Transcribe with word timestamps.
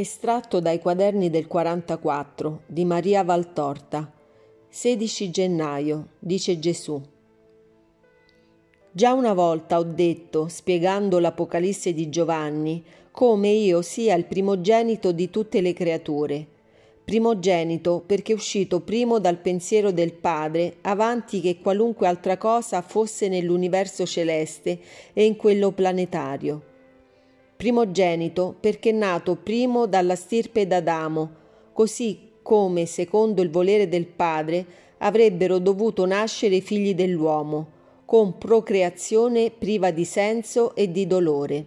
Estratto 0.00 0.60
dai 0.60 0.80
quaderni 0.80 1.28
del 1.28 1.46
44 1.46 2.62
di 2.64 2.86
Maria 2.86 3.22
Valtorta. 3.22 4.10
16 4.66 5.30
gennaio, 5.30 6.12
dice 6.18 6.58
Gesù. 6.58 6.98
Già 8.90 9.12
una 9.12 9.34
volta 9.34 9.78
ho 9.78 9.82
detto, 9.82 10.48
spiegando 10.48 11.18
l'Apocalisse 11.18 11.92
di 11.92 12.08
Giovanni, 12.08 12.82
come 13.10 13.48
io 13.48 13.82
sia 13.82 14.14
il 14.14 14.24
primogenito 14.24 15.12
di 15.12 15.28
tutte 15.28 15.60
le 15.60 15.74
creature. 15.74 16.46
Primogenito 17.04 18.02
perché 18.06 18.32
uscito 18.32 18.80
primo 18.80 19.18
dal 19.18 19.36
pensiero 19.36 19.90
del 19.90 20.14
Padre, 20.14 20.76
avanti 20.80 21.42
che 21.42 21.58
qualunque 21.58 22.06
altra 22.06 22.38
cosa 22.38 22.80
fosse 22.80 23.28
nell'universo 23.28 24.06
celeste 24.06 24.80
e 25.12 25.26
in 25.26 25.36
quello 25.36 25.72
planetario 25.72 26.68
primogenito 27.60 28.56
perché 28.58 28.90
nato 28.90 29.36
primo 29.36 29.84
dalla 29.84 30.16
stirpe 30.16 30.66
d'Adamo, 30.66 31.30
così 31.74 32.30
come, 32.40 32.86
secondo 32.86 33.42
il 33.42 33.50
volere 33.50 33.86
del 33.86 34.06
Padre, 34.06 34.64
avrebbero 34.96 35.58
dovuto 35.58 36.06
nascere 36.06 36.54
i 36.54 36.62
figli 36.62 36.94
dell'uomo, 36.94 37.68
con 38.06 38.38
procreazione 38.38 39.50
priva 39.50 39.90
di 39.90 40.06
senso 40.06 40.74
e 40.74 40.90
di 40.90 41.06
dolore. 41.06 41.66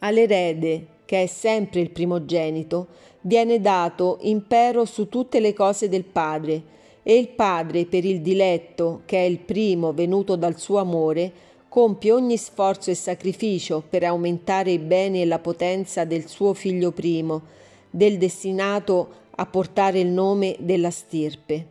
All'erede, 0.00 0.86
che 1.06 1.22
è 1.22 1.26
sempre 1.26 1.80
il 1.80 1.88
primogenito, 1.88 2.88
viene 3.22 3.58
dato 3.58 4.18
impero 4.20 4.84
su 4.84 5.08
tutte 5.08 5.40
le 5.40 5.54
cose 5.54 5.88
del 5.88 6.04
Padre, 6.04 6.62
e 7.02 7.16
il 7.16 7.28
Padre, 7.28 7.86
per 7.86 8.04
il 8.04 8.20
diletto, 8.20 9.00
che 9.06 9.16
è 9.16 9.22
il 9.22 9.38
primo 9.38 9.94
venuto 9.94 10.36
dal 10.36 10.58
suo 10.58 10.76
amore, 10.76 11.52
compie 11.74 12.12
ogni 12.12 12.36
sforzo 12.36 12.92
e 12.92 12.94
sacrificio 12.94 13.82
per 13.82 14.04
aumentare 14.04 14.70
i 14.70 14.78
beni 14.78 15.22
e 15.22 15.24
la 15.24 15.40
potenza 15.40 16.04
del 16.04 16.28
suo 16.28 16.54
figlio 16.54 16.92
primo, 16.92 17.42
del 17.90 18.16
destinato 18.16 19.08
a 19.34 19.44
portare 19.46 19.98
il 19.98 20.06
nome 20.06 20.54
della 20.60 20.92
stirpe. 20.92 21.66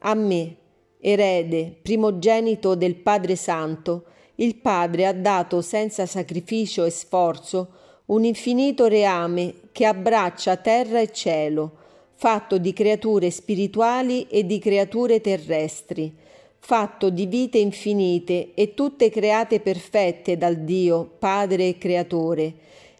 A 0.00 0.12
me, 0.12 0.56
erede, 1.00 1.74
primogenito 1.80 2.74
del 2.74 2.96
Padre 2.96 3.36
Santo, 3.36 4.04
il 4.34 4.56
Padre 4.56 5.06
ha 5.06 5.14
dato 5.14 5.62
senza 5.62 6.04
sacrificio 6.04 6.84
e 6.84 6.90
sforzo 6.90 7.68
un 8.06 8.22
infinito 8.22 8.86
reame 8.86 9.54
che 9.72 9.86
abbraccia 9.86 10.58
terra 10.58 11.00
e 11.00 11.10
cielo, 11.10 11.72
fatto 12.16 12.58
di 12.58 12.74
creature 12.74 13.30
spirituali 13.30 14.26
e 14.28 14.44
di 14.44 14.58
creature 14.58 15.22
terrestri, 15.22 16.24
fatto 16.58 17.10
di 17.10 17.26
vite 17.26 17.58
infinite 17.58 18.52
e 18.54 18.74
tutte 18.74 19.10
create 19.10 19.60
perfette 19.60 20.36
dal 20.36 20.56
Dio, 20.56 21.08
Padre 21.18 21.68
e 21.68 21.78
Creatore, 21.78 22.54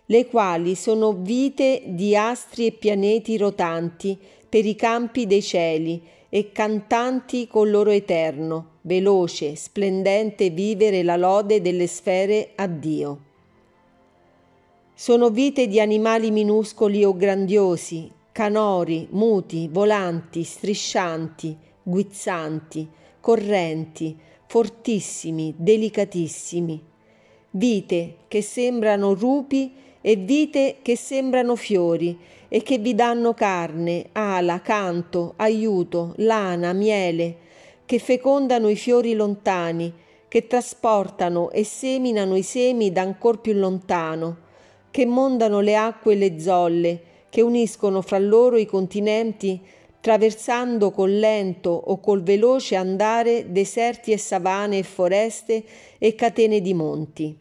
le 0.06 0.26
quali 0.26 0.74
sono 0.74 1.12
vite 1.12 1.82
di 1.86 2.16
astri 2.16 2.66
e 2.66 2.72
pianeti 2.72 3.36
rotanti 3.36 4.16
per 4.48 4.64
i 4.64 4.76
campi 4.76 5.26
dei 5.26 5.42
cieli 5.42 6.00
e 6.28 6.52
cantanti 6.52 7.46
col 7.46 7.70
loro 7.70 7.90
eterno, 7.90 8.74
veloce, 8.82 9.56
splendente 9.56 10.50
vivere 10.50 11.02
la 11.02 11.16
lode 11.16 11.60
delle 11.60 11.86
sfere 11.86 12.50
a 12.54 12.66
Dio. 12.66 13.20
Sono 14.94 15.30
vite 15.30 15.66
di 15.66 15.80
animali 15.80 16.30
minuscoli 16.30 17.04
o 17.04 17.14
grandiosi, 17.14 18.10
canori, 18.32 19.06
muti, 19.10 19.68
volanti, 19.68 20.42
striscianti, 20.42 21.56
guizzanti, 21.82 22.88
correnti, 23.27 24.16
fortissimi, 24.46 25.52
delicatissimi, 25.56 26.80
vite 27.50 28.14
che 28.28 28.41
sembrano 28.41 29.14
rupi 29.14 29.72
e 30.00 30.14
vite 30.14 30.76
che 30.81 30.94
sembrano 30.94 31.56
fiori 31.56 32.16
e 32.47 32.62
che 32.62 32.78
vi 32.78 32.94
danno 32.94 33.34
carne, 33.34 34.10
ala, 34.12 34.60
canto, 34.60 35.32
aiuto, 35.38 36.12
lana, 36.19 36.72
miele, 36.72 37.37
che 37.84 37.98
fecondano 37.98 38.69
i 38.69 38.76
fiori 38.76 39.12
lontani, 39.14 39.93
che 40.28 40.47
trasportano 40.47 41.50
e 41.50 41.64
seminano 41.64 42.37
i 42.37 42.44
semi 42.44 42.93
da 42.93 43.00
ancor 43.00 43.41
più 43.41 43.54
lontano, 43.54 44.37
che 44.93 45.04
mondano 45.04 45.58
le 45.58 45.75
acque 45.75 46.12
e 46.12 46.16
le 46.16 46.38
zolle, 46.38 47.00
che 47.28 47.41
uniscono 47.41 48.03
fra 48.03 48.20
loro 48.20 48.56
i 48.56 48.66
continenti 48.66 49.60
traversando 50.06 50.93
col 50.93 51.19
lento 51.19 51.71
o 51.71 51.99
col 51.99 52.22
veloce 52.22 52.77
andare 52.77 53.50
deserti 53.50 54.12
e 54.12 54.19
savane 54.19 54.78
e 54.78 54.83
foreste 54.84 55.65
e 55.99 56.15
catene 56.15 56.61
di 56.61 56.75
monti. 56.75 57.37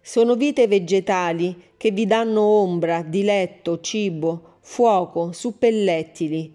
Sono 0.00 0.34
vite 0.34 0.66
vegetali 0.66 1.74
che 1.76 1.92
vi 1.92 2.06
danno 2.06 2.42
ombra, 2.42 3.02
diletto, 3.02 3.78
cibo, 3.78 4.56
fuoco, 4.62 5.30
suppellettili. 5.30 6.54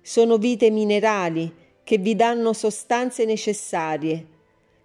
Sono 0.00 0.38
vite 0.38 0.70
minerali 0.70 1.52
che 1.84 1.98
vi 1.98 2.16
danno 2.16 2.54
sostanze 2.54 3.26
necessarie. 3.26 4.26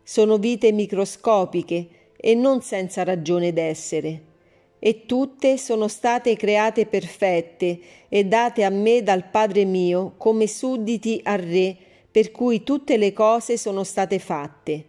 Sono 0.04 0.36
vite 0.36 0.74
microscopiche 0.74 1.88
e 2.18 2.36
non 2.36 2.62
senza 2.62 3.06
ragione 3.06 3.54
d'essere 3.54 4.31
e 4.84 5.06
tutte 5.06 5.60
sono 5.60 5.88
state 5.88 6.36
create 6.36 6.88
perfette 6.88 7.80
e 8.10 8.24
date 8.26 8.64
a 8.64 8.72
me 8.72 9.04
dal 9.04 9.30
Padre 9.30 9.64
mio 9.64 10.16
come 10.18 10.48
sudditi 10.48 11.22
al 11.24 11.38
Re, 11.38 11.78
per 12.10 12.32
cui 12.32 12.64
tutte 12.64 12.98
le 12.98 13.14
cose 13.14 13.58
sono 13.58 13.84
state 13.84 14.18
fatte. 14.18 14.86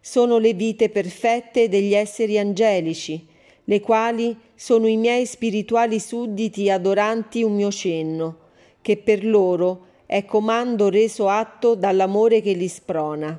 Sono 0.00 0.38
le 0.38 0.54
vite 0.54 0.88
perfette 0.88 1.68
degli 1.68 1.92
esseri 1.92 2.38
angelici, 2.38 3.26
le 3.64 3.80
quali 3.80 4.34
sono 4.54 4.86
i 4.86 4.96
miei 4.96 5.26
spirituali 5.26 6.00
sudditi 6.00 6.70
adoranti 6.70 7.42
un 7.42 7.54
mio 7.54 7.70
cenno, 7.70 8.38
che 8.80 8.96
per 8.96 9.26
loro 9.26 9.88
è 10.06 10.24
comando 10.24 10.88
reso 10.88 11.28
atto 11.28 11.74
dall'amore 11.74 12.40
che 12.40 12.52
li 12.52 12.66
sprona. 12.66 13.38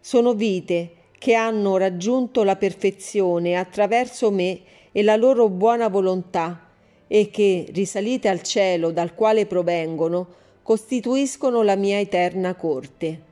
Sono 0.00 0.32
vite 0.32 0.94
che 1.18 1.34
hanno 1.34 1.76
raggiunto 1.76 2.44
la 2.44 2.56
perfezione 2.56 3.56
attraverso 3.56 4.30
me 4.30 4.60
e 4.92 5.02
la 5.02 5.16
loro 5.16 5.48
buona 5.48 5.88
volontà 5.88 6.68
e 7.08 7.30
che, 7.30 7.66
risalite 7.72 8.28
al 8.28 8.42
cielo 8.42 8.90
dal 8.92 9.14
quale 9.14 9.46
provengono, 9.46 10.26
costituiscono 10.62 11.62
la 11.62 11.76
mia 11.76 11.98
eterna 11.98 12.54
corte. 12.54 13.30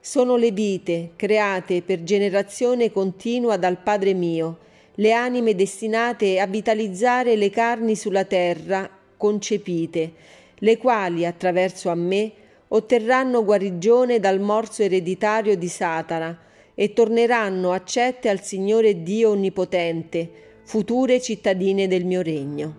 Sono 0.00 0.36
le 0.36 0.50
vite 0.50 1.10
create 1.16 1.82
per 1.82 2.02
generazione 2.02 2.92
continua 2.92 3.56
dal 3.56 3.78
Padre 3.78 4.14
mio, 4.14 4.58
le 4.94 5.12
anime 5.12 5.54
destinate 5.54 6.38
a 6.38 6.46
vitalizzare 6.46 7.36
le 7.36 7.50
carni 7.50 7.96
sulla 7.96 8.24
terra 8.24 8.88
concepite, 9.16 10.12
le 10.56 10.76
quali 10.76 11.24
attraverso 11.24 11.88
a 11.88 11.94
me 11.94 12.32
otterranno 12.68 13.44
guarigione 13.44 14.20
dal 14.20 14.40
morso 14.40 14.82
ereditario 14.82 15.56
di 15.56 15.68
Satana 15.68 16.38
e 16.74 16.92
torneranno 16.92 17.72
accette 17.72 18.28
al 18.28 18.42
Signore 18.42 19.02
Dio 19.02 19.30
Onnipotente, 19.30 20.30
future 20.70 21.20
cittadine 21.20 21.88
del 21.88 22.04
mio 22.04 22.22
regno. 22.22 22.74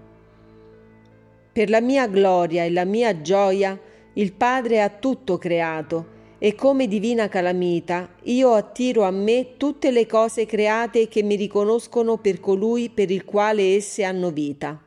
Per 1.52 1.70
la 1.70 1.82
mia 1.82 2.08
gloria 2.08 2.64
e 2.64 2.72
la 2.72 2.86
mia 2.86 3.20
gioia 3.20 3.78
il 4.14 4.32
Padre 4.32 4.82
ha 4.82 4.88
tutto 4.88 5.38
creato 5.38 6.20
e 6.38 6.56
come 6.56 6.88
divina 6.88 7.28
calamita 7.28 8.12
io 8.24 8.54
attiro 8.54 9.04
a 9.04 9.12
me 9.12 9.58
tutte 9.58 9.92
le 9.92 10.06
cose 10.06 10.46
create 10.46 11.10
che 11.10 11.22
mi 11.22 11.36
riconoscono 11.36 12.16
per 12.16 12.40
colui 12.40 12.90
per 12.92 13.12
il 13.12 13.26
quale 13.26 13.76
esse 13.76 14.06
hanno 14.06 14.32
vita. 14.32 14.82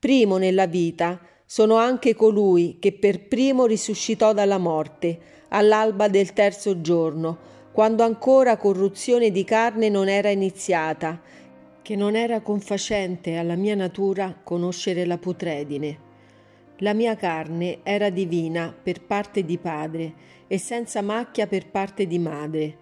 Primo 0.00 0.36
nella 0.36 0.66
vita 0.66 1.20
sono 1.46 1.76
anche 1.76 2.16
colui 2.16 2.78
che 2.80 2.90
per 2.92 3.28
primo 3.28 3.66
risuscitò 3.66 4.32
dalla 4.32 4.58
morte 4.58 5.46
all'alba 5.50 6.08
del 6.08 6.32
terzo 6.32 6.80
giorno, 6.80 7.50
quando 7.72 8.02
ancora 8.02 8.58
corruzione 8.58 9.30
di 9.30 9.44
carne 9.44 9.88
non 9.88 10.08
era 10.08 10.28
iniziata, 10.28 11.20
che 11.80 11.96
non 11.96 12.14
era 12.14 12.40
confacente 12.40 13.36
alla 13.36 13.56
mia 13.56 13.74
natura 13.74 14.38
conoscere 14.42 15.06
la 15.06 15.16
putredine. 15.16 16.10
La 16.78 16.92
mia 16.92 17.16
carne 17.16 17.78
era 17.82 18.10
divina 18.10 18.74
per 18.82 19.02
parte 19.02 19.44
di 19.44 19.56
padre 19.56 20.14
e 20.46 20.58
senza 20.58 21.00
macchia 21.00 21.46
per 21.46 21.70
parte 21.70 22.06
di 22.06 22.18
madre, 22.18 22.76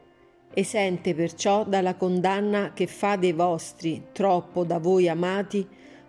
esente 0.52 1.14
perciò 1.14 1.64
dalla 1.64 1.94
condanna 1.94 2.72
che 2.72 2.86
fa 2.88 3.14
dei 3.16 3.32
vostri, 3.32 4.08
troppo 4.12 4.64
da 4.64 4.78
voi 4.78 5.08
amati, 5.08 5.66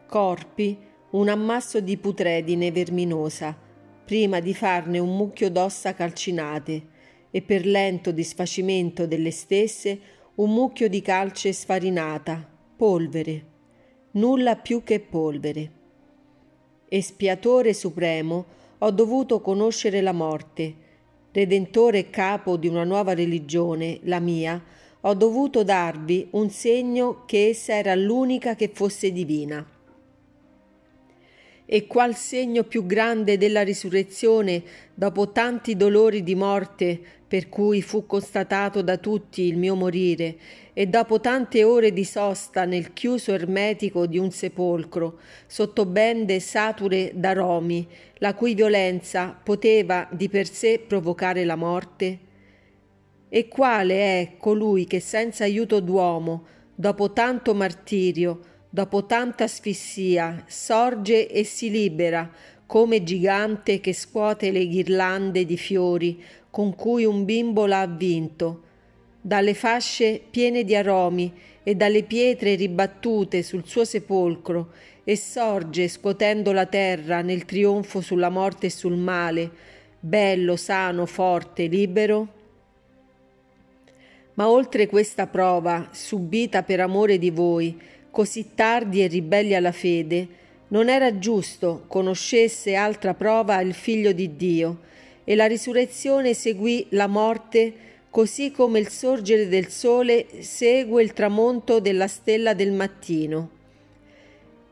corpi, 0.07 0.77
un 1.12 1.30
ammasso 1.30 1.80
di 1.81 1.98
putredine 1.98 2.72
verminosa, 2.72 3.56
prima 4.04 4.39
di 4.39 4.54
farne 4.56 4.98
un 4.98 5.16
mucchio 5.16 5.51
d'ossa 5.51 5.94
calcinate, 5.94 6.91
e 7.31 7.42
per 7.42 7.66
lento 7.66 8.12
disfacimento 8.12 9.07
delle 9.07 9.31
stesse 9.31 10.00
un 10.36 10.54
mucchio 10.54 10.88
di 10.88 11.01
calce 11.01 11.54
sfarinata, 11.54 12.48
polvere, 12.75 13.45
nulla 14.12 14.56
più 14.57 14.83
che 14.83 15.00
polvere. 15.00 15.72
Espiatore 16.88 17.74
supremo, 17.74 18.45
ho 18.80 18.92
dovuto 18.92 19.39
conoscere 19.39 20.01
la 20.01 20.12
morte, 20.12 20.75
redentore 21.31 22.00
e 22.00 22.10
capo 22.10 22.57
di 22.57 22.68
una 22.68 22.83
nuova 22.83 23.13
religione, 23.13 24.00
la 24.04 24.19
mia, 24.19 24.62
ho 25.01 25.13
dovuto 25.13 25.63
darvi 25.63 26.27
un 26.31 26.50
segno 26.50 27.24
che 27.25 27.48
essa 27.50 27.74
era 27.74 27.95
l'unica 27.95 28.56
che 28.56 28.69
fosse 28.74 29.12
divina. 29.12 29.66
E 31.74 31.88
qual 31.88 32.18
segno 32.18 32.66
più 32.66 32.86
grande 32.86 33.38
della 33.38 33.62
risurrezione 33.62 34.62
dopo 34.94 35.32
tanti 35.32 35.78
dolori 35.78 36.22
di 36.22 36.36
morte 36.36 37.00
per 37.26 37.48
cui 37.48 37.82
fu 37.82 38.06
constatato 38.06 38.82
da 38.82 38.98
tutti 38.98 39.44
il 39.44 39.58
mio 39.58 39.76
morire, 39.76 40.36
e 40.74 40.88
dopo 40.88 41.22
tante 41.22 41.64
ore 41.64 41.94
di 41.94 42.04
sosta 42.04 42.66
nel 42.66 42.92
chiuso 42.92 43.32
ermetico 43.32 44.06
di 44.06 44.18
un 44.18 44.32
sepolcro, 44.32 45.20
sotto 45.48 45.86
bende 45.86 46.42
sature 46.42 47.14
d'aromi, 47.16 47.88
la 48.16 48.34
cui 48.34 48.54
violenza 48.54 49.30
poteva 49.42 50.10
di 50.12 50.28
per 50.28 50.50
sé 50.50 50.84
provocare 50.86 51.46
la 51.46 51.56
morte? 51.56 52.20
E 53.30 53.48
quale 53.48 53.96
è 53.96 54.32
colui 54.38 54.84
che 54.84 55.00
senza 55.00 55.46
aiuto 55.46 55.80
d'uomo, 55.80 56.46
dopo 56.76 57.14
tanto 57.14 57.54
martirio, 57.54 58.42
dopo 58.74 59.06
tanta 59.06 59.44
asfissia, 59.44 60.46
sorge 60.48 61.28
e 61.28 61.44
si 61.44 61.70
libera, 61.70 62.32
come 62.66 63.04
gigante 63.04 63.82
che 63.82 63.94
scuote 63.94 64.50
le 64.50 64.66
ghirlande 64.66 65.46
di 65.46 65.58
fiori 65.58 66.24
con 66.50 66.74
cui 66.74 67.04
un 67.04 67.26
bimbo 67.26 67.66
l'ha 67.66 67.82
avvinto, 67.82 68.64
dalle 69.20 69.54
fasce 69.54 70.22
piene 70.30 70.64
di 70.64 70.74
aromi 70.74 71.34
e 71.64 71.76
dalle 71.76 72.04
pietre 72.04 72.56
ribattute 72.56 73.44
sul 73.44 73.68
suo 73.68 73.84
sepolcro, 73.84 74.72
e 75.04 75.18
sorge 75.18 75.88
scuotendo 75.90 76.54
la 76.54 76.66
terra 76.66 77.22
nel 77.22 77.44
trionfo 77.44 78.00
sulla 78.00 78.30
morte 78.30 78.68
e 78.68 78.70
sul 78.70 78.96
male, 78.96 79.50
bello, 80.00 80.56
sano, 80.56 81.06
forte, 81.06 81.66
libero? 81.66 82.40
Ma 84.36 84.50
oltre 84.50 84.88
questa 84.88 85.28
prova, 85.28 85.90
subita 85.92 86.64
per 86.64 86.80
amore 86.80 87.18
di 87.18 87.32
voi, 87.32 87.78
così 88.12 88.52
tardi 88.54 89.04
e 89.04 89.08
ribelli 89.08 89.56
alla 89.56 89.72
fede, 89.72 90.28
non 90.68 90.90
era 90.90 91.18
giusto 91.18 91.86
conoscesse 91.88 92.75
altra 92.75 93.13
prova 93.13 93.60
il 93.62 93.74
Figlio 93.74 94.12
di 94.12 94.36
Dio, 94.36 94.80
e 95.24 95.36
la 95.36 95.46
risurrezione 95.46 96.34
seguì 96.34 96.88
la 96.90 97.08
morte 97.08 97.74
così 98.10 98.52
come 98.52 98.80
il 98.80 98.90
sorgere 98.90 99.48
del 99.48 99.69
sole 99.69 100.28
segue 100.40 101.02
il 101.02 101.13
tramonto 101.13 101.80
della 101.80 102.08
stella 102.08 102.54
del 102.54 102.74
mattino. 102.74 103.50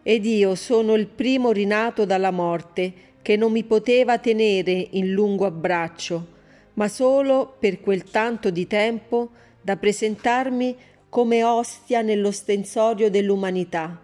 Ed 0.03 0.25
io 0.25 0.55
sono 0.55 0.95
il 0.95 1.07
primo 1.07 1.51
rinato 1.51 2.05
dalla 2.05 2.31
morte, 2.31 3.07
che 3.21 3.35
non 3.35 3.51
mi 3.51 3.63
poteva 3.63 4.17
tenere 4.17 4.87
in 4.91 5.11
lungo 5.11 5.45
abbraccio, 5.45 6.27
ma 6.73 6.87
solo 6.87 7.55
per 7.59 7.79
quel 7.79 8.03
tanto 8.03 8.49
di 8.49 8.65
tempo 8.65 9.29
da 9.61 9.75
presentarmi 9.75 10.75
come 11.09 11.43
ostia 11.43 12.01
nell'ostensorio 12.01 13.09
dell'umanità, 13.09 13.99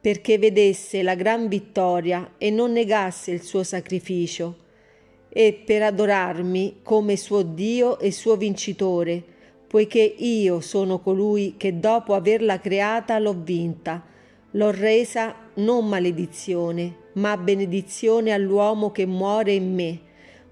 perché 0.00 0.38
vedesse 0.38 1.02
la 1.02 1.14
gran 1.14 1.48
vittoria 1.48 2.32
e 2.38 2.50
non 2.50 2.72
negasse 2.72 3.30
il 3.30 3.42
suo 3.42 3.62
sacrificio, 3.62 4.56
e 5.28 5.52
per 5.52 5.82
adorarmi 5.82 6.80
come 6.82 7.16
suo 7.16 7.42
Dio 7.42 7.98
e 7.98 8.10
suo 8.10 8.36
vincitore, 8.36 9.22
poiché 9.68 10.00
io 10.00 10.60
sono 10.60 10.98
colui 10.98 11.54
che 11.56 11.78
dopo 11.78 12.14
averla 12.14 12.58
creata 12.58 13.18
l'ho 13.18 13.36
vinta, 13.38 14.02
l'ho 14.52 14.70
resa 14.70 15.36
non 15.54 15.86
maledizione, 15.86 16.96
ma 17.14 17.36
benedizione 17.36 18.32
all'uomo 18.32 18.90
che 18.90 19.06
muore 19.06 19.52
in 19.52 19.74
me, 19.74 20.00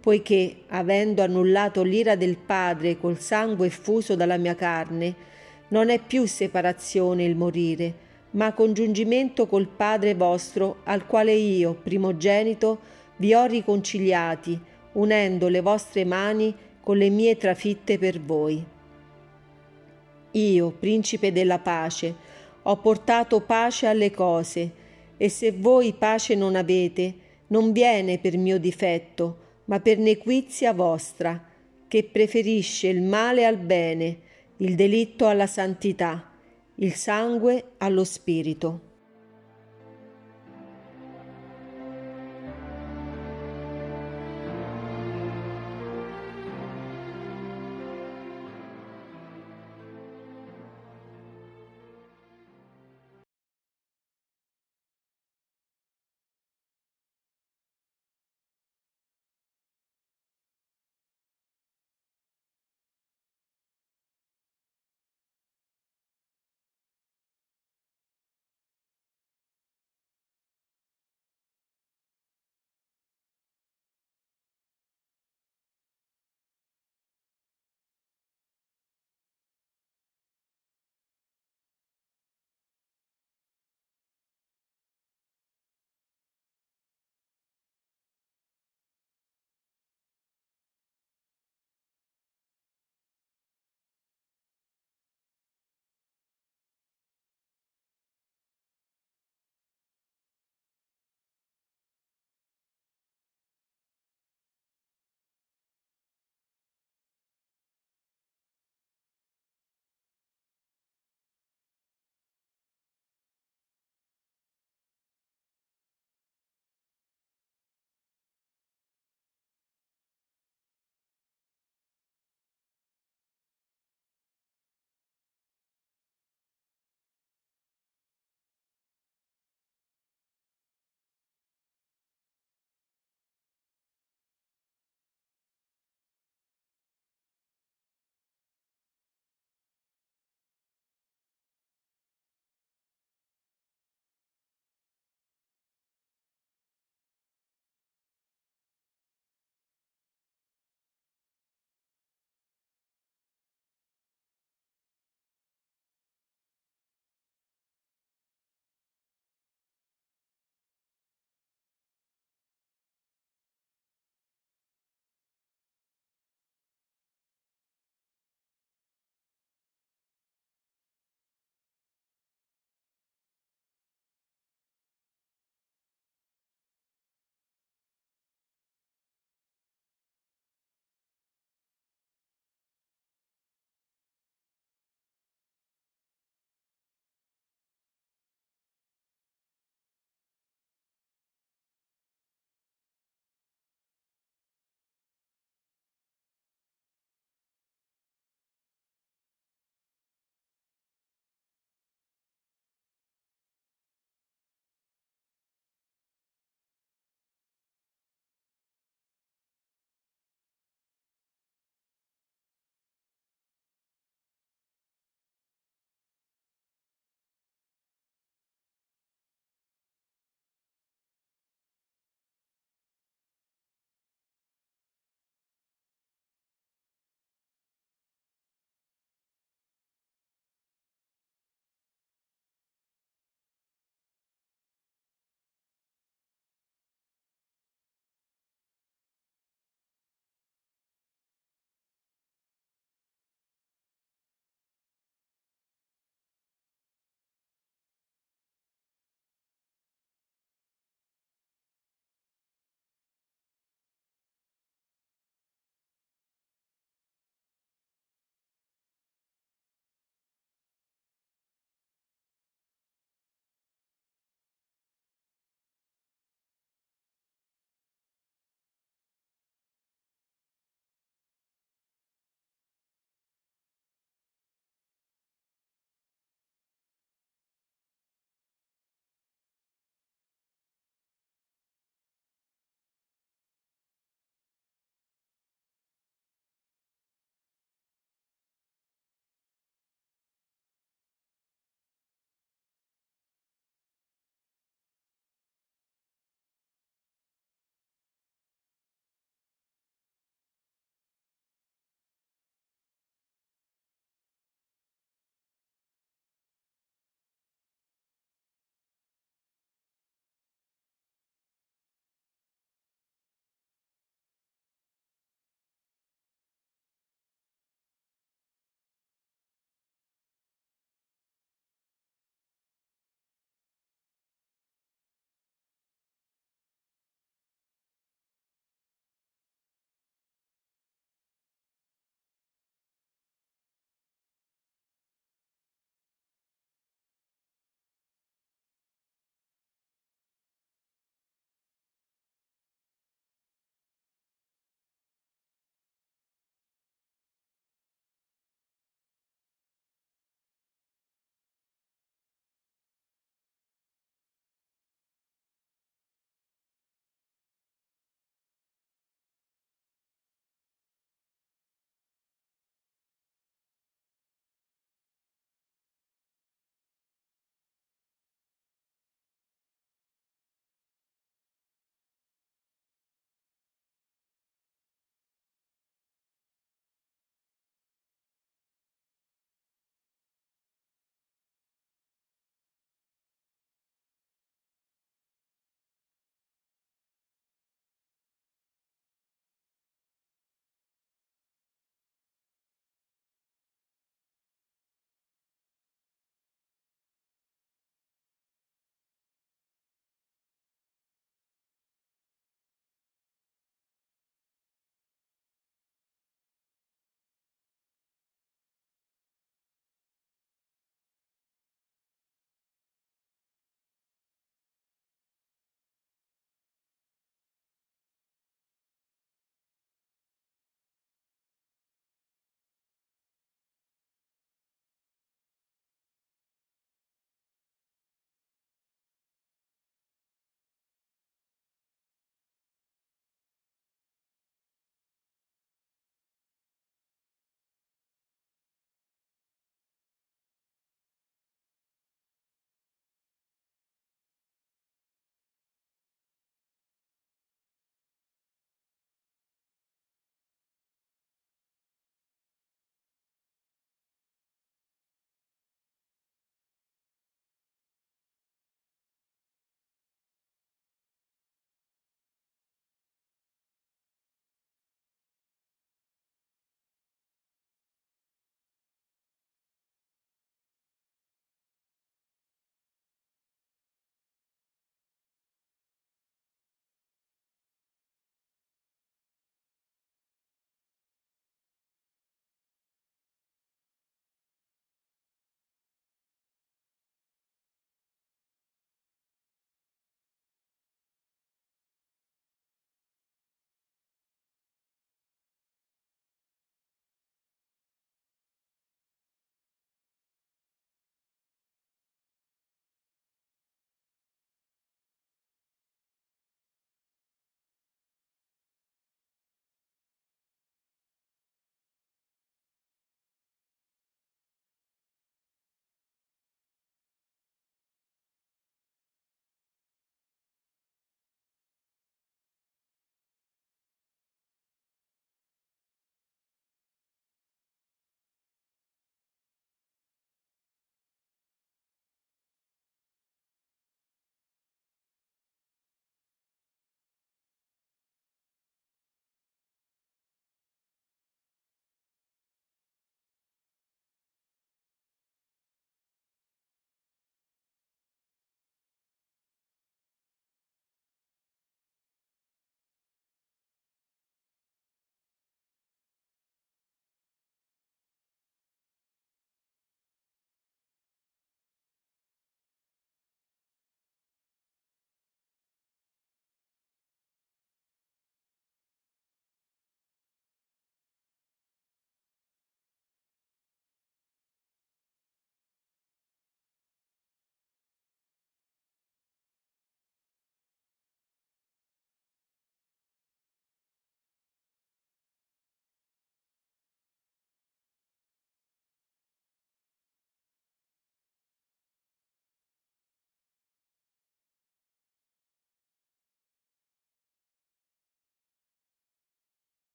poiché, 0.00 0.56
avendo 0.68 1.22
annullato 1.22 1.82
l'ira 1.82 2.16
del 2.16 2.36
Padre 2.36 2.98
col 2.98 3.18
sangue 3.18 3.68
effuso 3.68 4.14
dalla 4.14 4.36
mia 4.36 4.54
carne, 4.54 5.34
non 5.68 5.88
è 5.90 5.98
più 5.98 6.26
separazione 6.26 7.24
il 7.24 7.36
morire, 7.36 8.04
ma 8.32 8.52
congiungimento 8.52 9.46
col 9.46 9.66
Padre 9.66 10.14
vostro, 10.14 10.78
al 10.84 11.06
quale 11.06 11.32
io, 11.32 11.74
primogenito, 11.74 12.78
vi 13.16 13.34
ho 13.34 13.46
riconciliati, 13.46 14.58
unendo 14.92 15.48
le 15.48 15.60
vostre 15.60 16.04
mani 16.04 16.54
con 16.80 16.96
le 16.96 17.08
mie 17.08 17.36
trafitte 17.36 17.98
per 17.98 18.20
voi. 18.20 18.64
Io, 20.32 20.70
principe 20.70 21.32
della 21.32 21.58
pace, 21.58 22.14
ho 22.62 22.76
portato 22.76 23.40
pace 23.40 23.86
alle 23.86 24.10
cose, 24.10 24.84
e 25.16 25.28
se 25.28 25.52
voi 25.52 25.94
pace 25.94 26.34
non 26.34 26.56
avete, 26.56 27.14
non 27.48 27.72
viene 27.72 28.18
per 28.18 28.36
mio 28.36 28.58
difetto, 28.58 29.38
ma 29.64 29.80
per 29.80 29.98
nequizia 29.98 30.72
vostra, 30.74 31.42
che 31.88 32.04
preferisce 32.04 32.88
il 32.88 33.02
male 33.02 33.46
al 33.46 33.56
bene, 33.56 34.18
il 34.58 34.74
delitto 34.74 35.26
alla 35.26 35.46
santità, 35.46 36.30
il 36.76 36.94
sangue 36.94 37.72
allo 37.78 38.04
spirito. 38.04 38.85